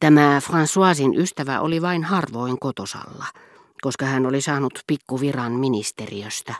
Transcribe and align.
Tämä 0.00 0.40
Françoisin 0.44 1.20
ystävä 1.20 1.60
oli 1.60 1.82
vain 1.82 2.04
harvoin 2.04 2.58
kotosalla, 2.58 3.24
koska 3.80 4.06
hän 4.06 4.26
oli 4.26 4.40
saanut 4.40 4.82
pikkuviran 4.86 5.52
ministeriöstä. 5.52 6.54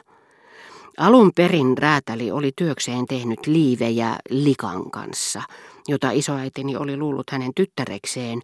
Alun 0.97 1.31
perin 1.35 1.77
räätäli 1.77 2.31
oli 2.31 2.51
työkseen 2.55 3.05
tehnyt 3.05 3.47
liivejä 3.47 4.15
likan 4.29 4.91
kanssa, 4.91 5.41
jota 5.87 6.11
isoäitini 6.11 6.75
oli 6.75 6.97
luullut 6.97 7.29
hänen 7.29 7.51
tyttärekseen, 7.55 8.41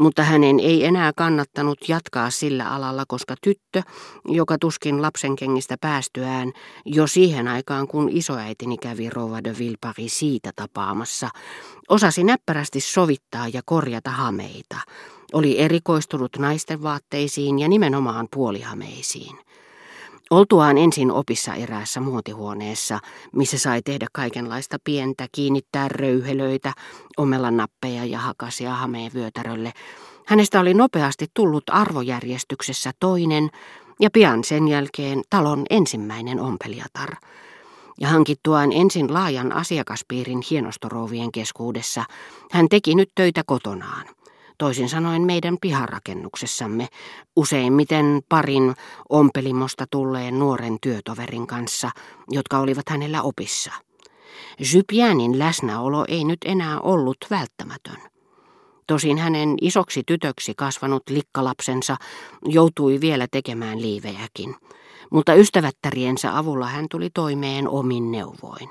mutta 0.00 0.22
hänen 0.22 0.60
ei 0.60 0.84
enää 0.84 1.12
kannattanut 1.16 1.88
jatkaa 1.88 2.30
sillä 2.30 2.70
alalla, 2.70 3.04
koska 3.08 3.34
tyttö, 3.42 3.82
joka 4.24 4.58
tuskin 4.58 5.02
lapsenkengistä 5.02 5.76
päästyään, 5.80 6.52
jo 6.84 7.06
siihen 7.06 7.48
aikaan 7.48 7.88
kun 7.88 8.08
isoäitini 8.12 8.78
kävi 8.78 9.10
Rova 9.10 9.44
de 9.44 9.54
Villepari 9.58 10.08
siitä 10.08 10.50
tapaamassa, 10.56 11.28
osasi 11.88 12.24
näppärästi 12.24 12.80
sovittaa 12.80 13.48
ja 13.48 13.62
korjata 13.64 14.10
hameita, 14.10 14.76
oli 15.32 15.58
erikoistunut 15.58 16.38
naisten 16.38 16.82
vaatteisiin 16.82 17.58
ja 17.58 17.68
nimenomaan 17.68 18.28
puolihameisiin. 18.34 19.38
Oltuaan 20.30 20.78
ensin 20.78 21.10
opissa 21.10 21.54
eräässä 21.54 22.00
muotihuoneessa, 22.00 22.98
missä 23.32 23.58
sai 23.58 23.82
tehdä 23.82 24.06
kaikenlaista 24.12 24.76
pientä, 24.84 25.26
kiinnittää 25.32 25.88
röyhelöitä, 25.88 26.72
omella 27.16 27.50
nappeja 27.50 28.04
ja 28.04 28.18
hakasia 28.18 28.74
hameen 28.74 29.12
vyötärölle, 29.14 29.72
hänestä 30.26 30.60
oli 30.60 30.74
nopeasti 30.74 31.26
tullut 31.34 31.64
arvojärjestyksessä 31.70 32.92
toinen 33.00 33.50
ja 34.00 34.10
pian 34.12 34.44
sen 34.44 34.68
jälkeen 34.68 35.22
talon 35.30 35.66
ensimmäinen 35.70 36.40
ompelijatar. 36.40 37.16
Ja 38.00 38.08
hankittuaan 38.08 38.72
ensin 38.72 39.14
laajan 39.14 39.52
asiakaspiirin 39.52 40.42
hienostorouvien 40.50 41.32
keskuudessa, 41.32 42.04
hän 42.50 42.68
teki 42.68 42.94
nyt 42.94 43.10
töitä 43.14 43.42
kotonaan 43.46 44.06
toisin 44.60 44.88
sanoen 44.88 45.22
meidän 45.22 45.56
piharakennuksessamme, 45.60 46.88
useimmiten 47.36 48.20
parin 48.28 48.74
ompelimosta 49.08 49.86
tulleen 49.90 50.38
nuoren 50.38 50.76
työtoverin 50.82 51.46
kanssa, 51.46 51.90
jotka 52.28 52.58
olivat 52.58 52.88
hänellä 52.88 53.22
opissa. 53.22 53.72
Jypianin 54.72 55.38
läsnäolo 55.38 56.04
ei 56.08 56.24
nyt 56.24 56.38
enää 56.44 56.80
ollut 56.80 57.16
välttämätön. 57.30 57.96
Tosin 58.86 59.18
hänen 59.18 59.54
isoksi 59.60 60.02
tytöksi 60.06 60.54
kasvanut 60.56 61.02
likkalapsensa 61.10 61.96
joutui 62.44 63.00
vielä 63.00 63.26
tekemään 63.30 63.82
liivejäkin, 63.82 64.56
mutta 65.10 65.34
ystävättäriensä 65.34 66.38
avulla 66.38 66.66
hän 66.66 66.86
tuli 66.90 67.10
toimeen 67.14 67.68
omin 67.68 68.12
neuvoin. 68.12 68.68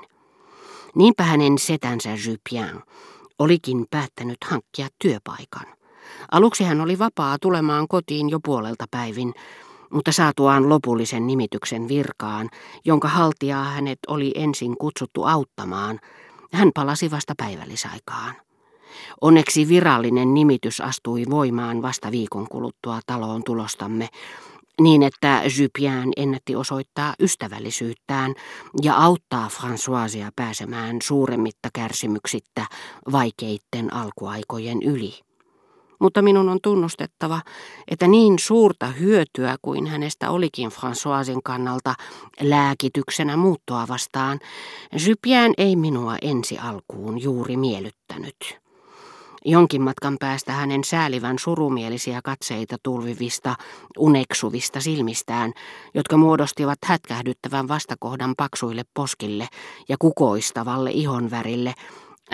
Niinpä 0.94 1.22
hänen 1.22 1.58
setänsä 1.58 2.10
Jypian 2.26 2.82
olikin 3.38 3.86
päättänyt 3.90 4.38
hankkia 4.44 4.88
työpaikan. 4.98 5.79
Aluksi 6.32 6.64
hän 6.64 6.80
oli 6.80 6.98
vapaa 6.98 7.36
tulemaan 7.40 7.88
kotiin 7.88 8.30
jo 8.30 8.38
puolelta 8.44 8.84
päivin, 8.90 9.34
mutta 9.90 10.12
saatuaan 10.12 10.68
lopullisen 10.68 11.26
nimityksen 11.26 11.88
virkaan, 11.88 12.48
jonka 12.84 13.08
haltijaa 13.08 13.64
hänet 13.64 13.98
oli 14.08 14.32
ensin 14.34 14.76
kutsuttu 14.78 15.24
auttamaan, 15.24 15.98
hän 16.52 16.70
palasi 16.74 17.10
vasta 17.10 17.34
päivällisaikaan. 17.36 18.34
Onneksi 19.20 19.68
virallinen 19.68 20.34
nimitys 20.34 20.80
astui 20.80 21.24
voimaan 21.30 21.82
vasta 21.82 22.10
viikon 22.10 22.46
kuluttua 22.48 23.00
taloon 23.06 23.42
tulostamme, 23.44 24.08
niin 24.80 25.02
että 25.02 25.42
Jupien 25.58 26.12
ennätti 26.16 26.56
osoittaa 26.56 27.14
ystävällisyyttään 27.20 28.34
ja 28.82 28.94
auttaa 28.96 29.48
Françoisia 29.48 30.32
pääsemään 30.36 30.96
suuremmitta 31.02 31.68
kärsimyksittä 31.74 32.66
vaikeitten 33.12 33.94
alkuaikojen 33.94 34.82
yli 34.82 35.29
mutta 36.00 36.22
minun 36.22 36.48
on 36.48 36.58
tunnustettava, 36.62 37.40
että 37.88 38.06
niin 38.06 38.38
suurta 38.38 38.86
hyötyä 38.86 39.56
kuin 39.62 39.86
hänestä 39.86 40.30
olikin 40.30 40.70
Françoisin 40.70 41.40
kannalta 41.44 41.94
lääkityksenä 42.40 43.36
muuttoa 43.36 43.88
vastaan, 43.88 44.38
Jypien 45.06 45.52
ei 45.58 45.76
minua 45.76 46.16
ensi 46.22 46.58
alkuun 46.58 47.22
juuri 47.22 47.56
miellyttänyt. 47.56 48.60
Jonkin 49.44 49.82
matkan 49.82 50.16
päästä 50.20 50.52
hänen 50.52 50.84
säälivän 50.84 51.38
surumielisiä 51.38 52.20
katseita 52.24 52.76
tulvivista, 52.82 53.54
uneksuvista 53.98 54.80
silmistään, 54.80 55.52
jotka 55.94 56.16
muodostivat 56.16 56.78
hätkähdyttävän 56.84 57.68
vastakohdan 57.68 58.34
paksuille 58.36 58.82
poskille 58.94 59.48
ja 59.88 59.96
kukoistavalle 59.98 60.90
ihonvärille, 60.90 61.74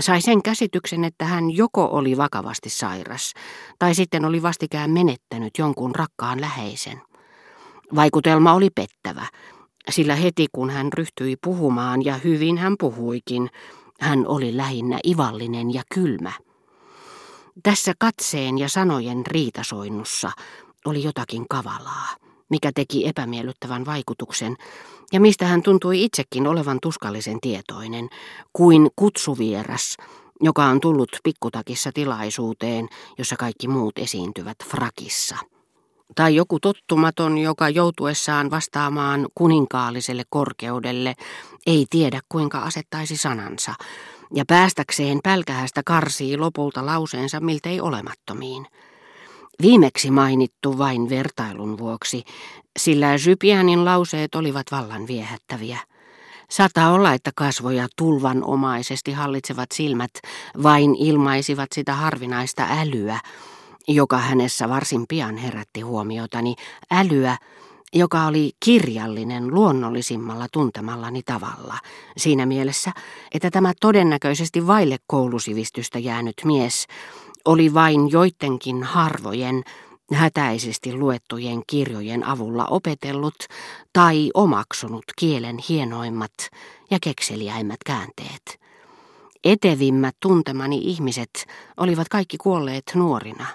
Sai 0.00 0.20
sen 0.20 0.42
käsityksen, 0.42 1.04
että 1.04 1.24
hän 1.24 1.50
joko 1.50 1.84
oli 1.84 2.16
vakavasti 2.16 2.70
sairas, 2.70 3.32
tai 3.78 3.94
sitten 3.94 4.24
oli 4.24 4.42
vastikään 4.42 4.90
menettänyt 4.90 5.58
jonkun 5.58 5.94
rakkaan 5.94 6.40
läheisen. 6.40 7.02
Vaikutelma 7.94 8.52
oli 8.52 8.70
pettävä, 8.70 9.26
sillä 9.90 10.14
heti 10.14 10.46
kun 10.52 10.70
hän 10.70 10.92
ryhtyi 10.92 11.36
puhumaan, 11.44 12.04
ja 12.04 12.14
hyvin 12.14 12.58
hän 12.58 12.74
puhuikin, 12.78 13.50
hän 14.00 14.26
oli 14.26 14.56
lähinnä 14.56 14.98
ivallinen 15.06 15.74
ja 15.74 15.82
kylmä. 15.94 16.32
Tässä 17.62 17.92
katseen 17.98 18.58
ja 18.58 18.68
sanojen 18.68 19.26
riitasoinnussa 19.26 20.30
oli 20.84 21.02
jotakin 21.02 21.44
kavalaa, 21.50 22.16
mikä 22.48 22.70
teki 22.74 23.06
epämiellyttävän 23.08 23.86
vaikutuksen, 23.86 24.56
ja 25.12 25.20
mistä 25.20 25.46
hän 25.46 25.62
tuntui 25.62 26.04
itsekin 26.04 26.46
olevan 26.46 26.78
tuskallisen 26.82 27.40
tietoinen, 27.40 28.08
kuin 28.52 28.88
kutsuvieras, 28.96 29.96
joka 30.40 30.64
on 30.64 30.80
tullut 30.80 31.08
pikkutakissa 31.24 31.90
tilaisuuteen, 31.94 32.88
jossa 33.18 33.36
kaikki 33.36 33.68
muut 33.68 33.98
esiintyvät 33.98 34.56
frakissa. 34.64 35.36
Tai 36.14 36.34
joku 36.34 36.60
tottumaton, 36.60 37.38
joka 37.38 37.68
joutuessaan 37.68 38.50
vastaamaan 38.50 39.26
kuninkaalliselle 39.34 40.22
korkeudelle 40.30 41.14
ei 41.66 41.86
tiedä 41.90 42.20
kuinka 42.28 42.58
asettaisi 42.58 43.16
sanansa, 43.16 43.74
ja 44.34 44.44
päästäkseen 44.48 45.20
pälkähästä 45.24 45.82
karsii 45.86 46.36
lopulta 46.36 46.86
lauseensa 46.86 47.40
miltei 47.40 47.80
olemattomiin. 47.80 48.66
Viimeksi 49.62 50.10
mainittu 50.10 50.78
vain 50.78 51.08
vertailun 51.08 51.78
vuoksi, 51.78 52.22
sillä 52.78 53.06
Jypianin 53.26 53.84
lauseet 53.84 54.34
olivat 54.34 54.66
vallan 54.70 55.06
viehättäviä. 55.06 55.78
Saattaa 56.50 56.92
olla, 56.92 57.12
että 57.12 57.30
kasvoja 57.34 57.86
tulvanomaisesti 57.96 59.12
hallitsevat 59.12 59.68
silmät 59.74 60.10
vain 60.62 60.94
ilmaisivat 60.94 61.68
sitä 61.74 61.94
harvinaista 61.94 62.66
älyä, 62.70 63.20
joka 63.88 64.18
hänessä 64.18 64.68
varsin 64.68 65.04
pian 65.08 65.36
herätti 65.36 65.80
huomiotani, 65.80 66.54
älyä, 66.90 67.36
joka 67.92 68.26
oli 68.26 68.52
kirjallinen 68.64 69.54
luonnollisimmalla 69.54 70.46
tuntemallani 70.52 71.22
tavalla, 71.22 71.78
siinä 72.16 72.46
mielessä, 72.46 72.92
että 73.34 73.50
tämä 73.50 73.72
todennäköisesti 73.80 74.66
vaille 74.66 74.96
koulusivistystä 75.06 75.98
jäänyt 75.98 76.34
mies 76.44 76.86
oli 77.46 77.74
vain 77.74 78.10
joidenkin 78.10 78.82
harvojen, 78.82 79.62
hätäisesti 80.12 80.92
luettujen 80.94 81.62
kirjojen 81.66 82.24
avulla 82.24 82.66
opetellut 82.66 83.34
tai 83.92 84.30
omaksunut 84.34 85.04
kielen 85.18 85.58
hienoimmat 85.68 86.34
ja 86.90 86.98
kekseliäimmät 87.02 87.80
käänteet. 87.86 88.60
Etevimmät 89.44 90.16
tuntemani 90.20 90.78
ihmiset 90.78 91.46
olivat 91.76 92.08
kaikki 92.08 92.36
kuolleet 92.36 92.84
nuorina. 92.94 93.46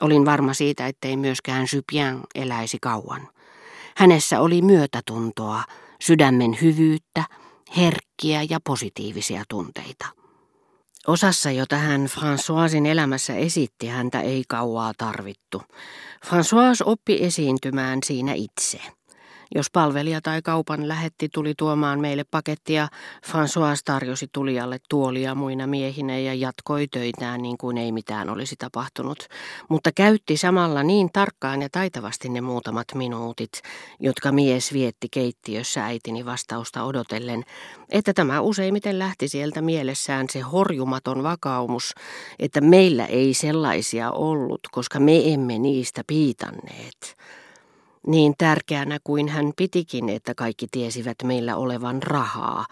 Olin 0.00 0.24
varma 0.24 0.54
siitä, 0.54 0.86
ettei 0.86 1.16
myöskään 1.16 1.66
Jupien 1.74 2.20
eläisi 2.34 2.78
kauan. 2.82 3.28
Hänessä 3.96 4.40
oli 4.40 4.62
myötätuntoa, 4.62 5.62
sydämen 6.00 6.58
hyvyyttä, 6.62 7.24
herkkiä 7.76 8.42
ja 8.50 8.58
positiivisia 8.64 9.42
tunteita. 9.48 10.23
Osassa, 11.06 11.50
jota 11.50 11.76
hän 11.76 12.06
Françoisin 12.06 12.86
elämässä 12.86 13.34
esitti, 13.34 13.86
häntä 13.86 14.20
ei 14.20 14.44
kauaa 14.48 14.92
tarvittu. 14.98 15.62
François 16.26 16.82
oppi 16.84 17.24
esiintymään 17.24 17.98
siinä 18.04 18.32
itse. 18.34 18.80
Jos 19.54 19.70
palvelija 19.70 20.20
tai 20.20 20.42
kaupan 20.42 20.88
lähetti 20.88 21.28
tuli 21.34 21.54
tuomaan 21.58 22.00
meille 22.00 22.24
pakettia, 22.30 22.88
François 23.26 23.80
tarjosi 23.84 24.26
tulijalle 24.32 24.78
tuolia 24.88 25.34
muina 25.34 25.66
miehinä 25.66 26.18
ja 26.18 26.34
jatkoi 26.34 26.86
töitään 26.88 27.42
niin 27.42 27.58
kuin 27.58 27.78
ei 27.78 27.92
mitään 27.92 28.30
olisi 28.30 28.56
tapahtunut, 28.58 29.28
mutta 29.68 29.90
käytti 29.92 30.36
samalla 30.36 30.82
niin 30.82 31.10
tarkkaan 31.12 31.62
ja 31.62 31.68
taitavasti 31.72 32.28
ne 32.28 32.40
muutamat 32.40 32.86
minuutit, 32.94 33.62
jotka 34.00 34.32
mies 34.32 34.72
vietti 34.72 35.08
keittiössä 35.10 35.84
äitini 35.84 36.24
vastausta 36.24 36.84
odotellen, 36.84 37.44
että 37.88 38.12
tämä 38.14 38.40
useimmiten 38.40 38.98
lähti 38.98 39.28
sieltä 39.28 39.62
mielessään 39.62 40.26
se 40.30 40.40
horjumaton 40.40 41.22
vakaumus, 41.22 41.94
että 42.38 42.60
meillä 42.60 43.06
ei 43.06 43.34
sellaisia 43.34 44.10
ollut, 44.10 44.60
koska 44.72 45.00
me 45.00 45.32
emme 45.32 45.58
niistä 45.58 46.02
piitanneet. 46.06 47.16
Niin 48.06 48.34
tärkeänä 48.38 48.98
kuin 49.04 49.28
hän 49.28 49.52
pitikin, 49.56 50.08
että 50.08 50.34
kaikki 50.34 50.66
tiesivät 50.70 51.16
meillä 51.24 51.56
olevan 51.56 52.02
rahaa, 52.02 52.66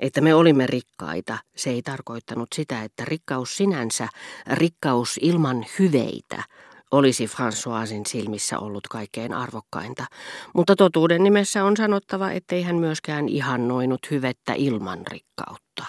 että 0.00 0.20
me 0.20 0.34
olimme 0.34 0.66
rikkaita, 0.66 1.38
se 1.56 1.70
ei 1.70 1.82
tarkoittanut 1.82 2.48
sitä, 2.54 2.82
että 2.82 3.04
rikkaus 3.04 3.56
sinänsä, 3.56 4.08
rikkaus 4.46 5.18
ilman 5.22 5.66
hyveitä, 5.78 6.42
olisi 6.90 7.26
Françoisin 7.26 8.02
silmissä 8.08 8.58
ollut 8.58 8.88
kaikkein 8.88 9.34
arvokkainta, 9.34 10.06
mutta 10.54 10.76
totuuden 10.76 11.24
nimessä 11.24 11.64
on 11.64 11.76
sanottava, 11.76 12.30
ettei 12.30 12.62
hän 12.62 12.76
myöskään 12.76 13.28
ihannoinut 13.28 14.10
hyvettä 14.10 14.52
ilman 14.54 15.06
rikkautta. 15.06 15.84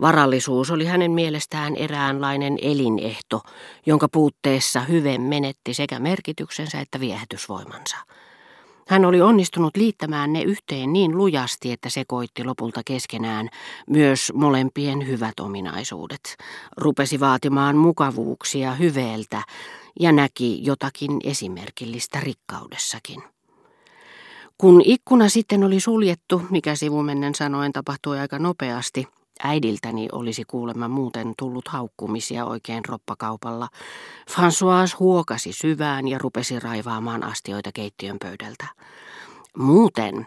Varallisuus 0.00 0.70
oli 0.70 0.84
hänen 0.84 1.10
mielestään 1.10 1.76
eräänlainen 1.76 2.58
elinehto, 2.62 3.40
jonka 3.86 4.08
puutteessa 4.12 4.80
hyve 4.80 5.18
menetti 5.18 5.74
sekä 5.74 5.98
merkityksensä 5.98 6.80
että 6.80 7.00
viehätysvoimansa. 7.00 7.96
Hän 8.88 9.04
oli 9.04 9.20
onnistunut 9.20 9.76
liittämään 9.76 10.32
ne 10.32 10.42
yhteen 10.42 10.92
niin 10.92 11.16
lujasti, 11.16 11.72
että 11.72 11.88
se 11.88 12.04
koitti 12.08 12.44
lopulta 12.44 12.80
keskenään 12.84 13.48
myös 13.90 14.32
molempien 14.34 15.06
hyvät 15.06 15.40
ominaisuudet. 15.40 16.36
Rupesi 16.76 17.20
vaatimaan 17.20 17.76
mukavuuksia 17.76 18.74
hyveeltä 18.74 19.42
ja 20.00 20.12
näki 20.12 20.64
jotakin 20.64 21.10
esimerkillistä 21.24 22.20
rikkaudessakin. 22.20 23.22
Kun 24.58 24.82
ikkuna 24.84 25.28
sitten 25.28 25.64
oli 25.64 25.80
suljettu, 25.80 26.42
mikä 26.50 26.74
sivumennen 26.74 27.34
sanoen 27.34 27.72
tapahtui 27.72 28.18
aika 28.18 28.38
nopeasti, 28.38 29.08
Äidiltäni 29.42 30.08
olisi 30.12 30.44
kuulemma 30.44 30.88
muuten 30.88 31.34
tullut 31.38 31.68
haukkumisia 31.68 32.44
oikein 32.44 32.84
roppakaupalla. 32.88 33.68
François 34.30 34.98
huokasi 35.00 35.52
syvään 35.52 36.08
ja 36.08 36.18
rupesi 36.18 36.60
raivaamaan 36.60 37.24
astioita 37.24 37.70
keittiön 37.74 38.16
pöydältä. 38.22 38.66
Muuten 39.56 40.26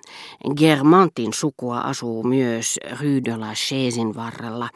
Germantin 0.57 1.33
sukua 1.33 1.79
asuu 1.79 2.23
myös 2.23 2.79
Rue 3.01 3.21
de 3.25 3.38
la 3.38 3.53
Chaisin 3.53 4.15
varrella, 4.15 4.69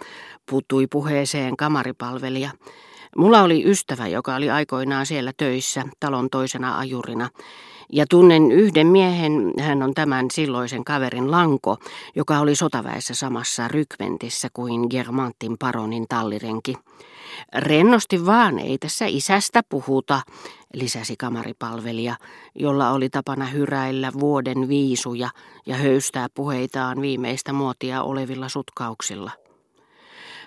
puuttui 0.50 0.88
puheeseen 0.88 1.58
kamaripalvelija. 1.58 2.52
Mulla 3.18 3.42
oli 3.42 3.64
ystävä, 3.66 4.08
joka 4.08 4.36
oli 4.36 4.50
aikoinaan 4.50 5.06
siellä 5.06 5.32
töissä 5.38 5.84
talon 6.00 6.30
toisena 6.30 6.78
ajurina. 6.78 7.30
Ja 7.92 8.06
tunnen 8.10 8.52
yhden 8.52 8.88
miehen, 8.88 9.54
hän 9.60 9.84
on 9.84 9.94
tämän 9.94 10.26
silloisen 10.32 10.84
kaverin 10.84 11.32
Lanko, 11.32 11.78
joka 12.16 12.40
oli 12.40 12.56
sotaväessä 12.56 13.14
samassa 13.14 13.68
rykmentissä 13.68 14.48
kuin 14.54 14.88
Germantin 14.90 15.58
paronin 15.60 16.06
tallirenki. 16.10 16.76
Rennosti 17.56 18.26
vaan, 18.26 18.60
ei 18.60 18.78
tässä 18.78 19.06
isästä 19.06 19.62
puhuta, 19.70 20.22
lisäsi 20.74 21.16
kamaripalvelija, 21.18 22.16
jolla 22.56 22.92
oli 22.92 23.10
tapana 23.10 23.46
hyräillä 23.46 24.12
vuoden 24.20 24.68
viisuja 24.68 25.30
ja 25.66 25.76
höystää 25.76 26.28
puheitaan 26.34 27.02
viimeistä 27.02 27.54
muotia 27.54 28.04
olevilla 28.04 28.50
sutkauksilla. 28.50 29.32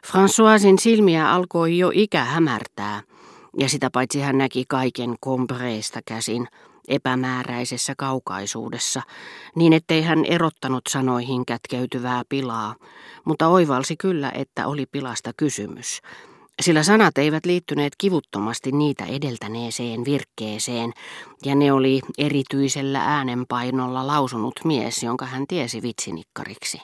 Françoisin 0.06 0.80
silmiä 0.80 1.32
alkoi 1.32 1.78
jo 1.78 1.90
ikä 1.94 2.24
hämärtää, 2.24 3.02
ja 3.58 3.68
sitä 3.68 3.90
paitsi 3.90 4.20
hän 4.20 4.38
näki 4.38 4.64
kaiken 4.68 5.14
kompreista 5.20 6.00
käsin, 6.06 6.48
epämääräisessä 6.88 7.94
kaukaisuudessa, 7.98 9.02
niin 9.54 9.72
ettei 9.72 10.02
hän 10.02 10.24
erottanut 10.24 10.82
sanoihin 10.88 11.46
kätkeytyvää 11.46 12.22
pilaa, 12.28 12.74
mutta 13.24 13.48
oivalsi 13.48 13.96
kyllä, 13.96 14.32
että 14.34 14.66
oli 14.66 14.86
pilasta 14.86 15.32
kysymys, 15.36 16.00
sillä 16.62 16.82
sanat 16.82 17.18
eivät 17.18 17.46
liittyneet 17.46 17.92
kivuttomasti 17.98 18.72
niitä 18.72 19.04
edeltäneeseen 19.04 20.04
virkkeeseen, 20.04 20.92
ja 21.44 21.54
ne 21.54 21.72
oli 21.72 22.00
erityisellä 22.18 23.04
äänenpainolla 23.04 24.06
lausunut 24.06 24.60
mies, 24.64 25.02
jonka 25.02 25.26
hän 25.26 25.46
tiesi 25.48 25.82
vitsinikkariksi. 25.82 26.78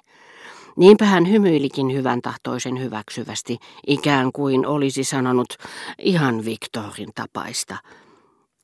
Niinpä 0.76 1.04
hän 1.04 1.30
hymyilikin 1.30 1.92
hyvän 1.92 2.22
tahtoisen 2.22 2.80
hyväksyvästi, 2.80 3.58
ikään 3.86 4.32
kuin 4.32 4.66
olisi 4.66 5.04
sanonut 5.04 5.56
ihan 5.98 6.44
Viktorin 6.44 7.10
tapaista– 7.14 7.76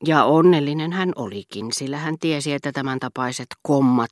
ja 0.05 0.23
onnellinen 0.23 0.91
hän 0.91 1.11
olikin, 1.15 1.73
sillä 1.73 1.97
hän 1.97 2.15
tiesi, 2.19 2.53
että 2.53 2.71
tämän 2.71 2.99
tapaiset 2.99 3.47
kommat 3.61 4.11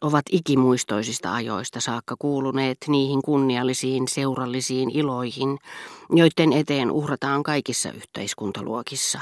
ovat 0.00 0.24
ikimuistoisista 0.32 1.34
ajoista 1.34 1.80
saakka 1.80 2.14
kuuluneet 2.18 2.78
niihin 2.88 3.22
kunniallisiin 3.22 4.08
seurallisiin 4.08 4.90
iloihin, 4.90 5.58
joiden 6.10 6.52
eteen 6.52 6.90
uhrataan 6.90 7.42
kaikissa 7.42 7.92
yhteiskuntaluokissa. 7.92 9.20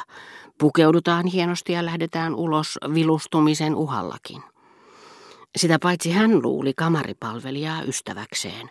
Pukeudutaan 0.58 1.26
hienosti 1.26 1.72
ja 1.72 1.84
lähdetään 1.84 2.34
ulos 2.34 2.78
vilustumisen 2.94 3.74
uhallakin. 3.74 4.42
Sitä 5.56 5.78
paitsi 5.82 6.10
hän 6.10 6.42
luuli 6.42 6.72
kamaripalvelijaa 6.76 7.82
ystäväkseen, 7.82 8.70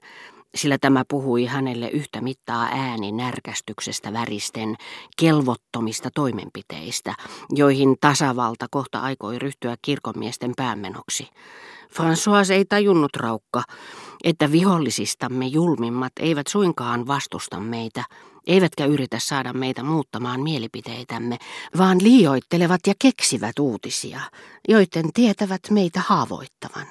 sillä 0.55 0.77
tämä 0.77 1.03
puhui 1.07 1.45
hänelle 1.45 1.89
yhtä 1.89 2.21
mittaa 2.21 2.67
ääni 2.71 3.11
närkästyksestä 3.11 4.13
väristen 4.13 4.75
kelvottomista 5.17 6.09
toimenpiteistä, 6.15 7.13
joihin 7.49 7.95
tasavalta 8.01 8.65
kohta 8.71 8.99
aikoi 8.99 9.39
ryhtyä 9.39 9.75
kirkonmiesten 9.81 10.53
päämenoksi. 10.57 11.29
François 11.93 12.51
ei 12.51 12.65
tajunnut 12.65 13.15
raukka, 13.15 13.63
että 14.23 14.51
vihollisistamme 14.51 15.45
julmimmat 15.45 16.13
eivät 16.19 16.47
suinkaan 16.47 17.07
vastusta 17.07 17.59
meitä, 17.59 18.03
eivätkä 18.47 18.85
yritä 18.85 19.19
saada 19.19 19.53
meitä 19.53 19.83
muuttamaan 19.83 20.41
mielipiteitämme, 20.41 21.37
vaan 21.77 21.97
liioittelevat 22.03 22.81
ja 22.87 22.93
keksivät 22.99 23.59
uutisia, 23.59 24.19
joiden 24.67 25.13
tietävät 25.13 25.61
meitä 25.69 26.01
haavoittavan 26.07 26.87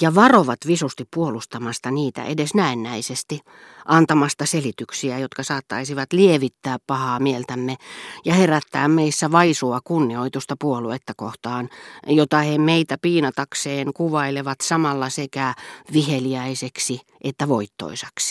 ja 0.00 0.14
varovat 0.14 0.58
visusti 0.66 1.04
puolustamasta 1.14 1.90
niitä 1.90 2.24
edes 2.24 2.54
näennäisesti, 2.54 3.40
antamasta 3.84 4.46
selityksiä, 4.46 5.18
jotka 5.18 5.42
saattaisivat 5.42 6.12
lievittää 6.12 6.76
pahaa 6.86 7.20
mieltämme 7.20 7.76
ja 8.24 8.34
herättää 8.34 8.88
meissä 8.88 9.32
vaisua 9.32 9.80
kunnioitusta 9.84 10.56
puoluetta 10.60 11.12
kohtaan, 11.16 11.68
jota 12.06 12.38
he 12.38 12.58
meitä 12.58 12.98
piinatakseen 13.02 13.92
kuvailevat 13.94 14.60
samalla 14.60 15.08
sekä 15.08 15.54
viheliäiseksi 15.92 17.00
että 17.24 17.48
voittoisaksi. 17.48 18.28